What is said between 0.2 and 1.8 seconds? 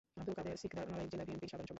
কাদের সিকদার নড়াইল জেলা বিএনপির সাধারণ সম্পাদক।